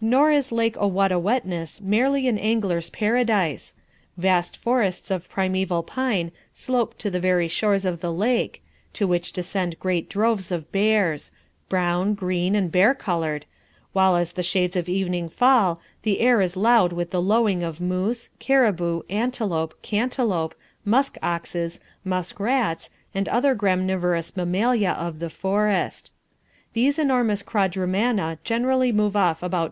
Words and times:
"Nor 0.00 0.30
is 0.32 0.52
Lake 0.52 0.76
Owatawetness 0.76 1.80
merely 1.80 2.28
an 2.28 2.36
Angler's 2.38 2.90
Paradise. 2.90 3.74
Vast 4.18 4.54
forests 4.54 5.10
of 5.10 5.30
primeval 5.30 5.82
pine 5.82 6.30
slope 6.52 6.98
to 6.98 7.10
the 7.10 7.18
very 7.18 7.48
shores 7.48 7.86
of 7.86 8.00
the 8.02 8.12
lake, 8.12 8.62
to 8.92 9.06
which 9.06 9.32
descend 9.32 9.80
great 9.80 10.10
droves 10.10 10.52
of 10.52 10.70
bears 10.70 11.32
brown, 11.70 12.12
green, 12.12 12.54
and 12.54 12.70
bear 12.70 12.94
coloured 12.94 13.46
while 13.94 14.14
as 14.14 14.32
the 14.32 14.42
shades 14.44 14.76
of 14.76 14.90
evening 14.90 15.30
fall, 15.30 15.80
the 16.02 16.20
air 16.20 16.42
is 16.42 16.54
loud 16.56 16.92
with 16.92 17.10
the 17.10 17.22
lowing 17.22 17.62
of 17.64 17.80
moose, 17.80 18.28
cariboo, 18.38 19.02
antelope, 19.08 19.72
cantelope, 19.82 20.54
musk 20.84 21.16
oxes, 21.22 21.80
musk 22.04 22.38
rats, 22.38 22.90
and 23.14 23.26
other 23.30 23.56
graminivorous 23.56 24.36
mammalia 24.36 24.92
of 24.98 25.18
the 25.18 25.30
forest. 25.30 26.12
These 26.74 26.98
enormous 26.98 27.42
quadrumana 27.42 28.38
generally 28.44 28.92
move 28.92 29.16
off 29.16 29.42
about 29.42 29.62
10. 29.62 29.62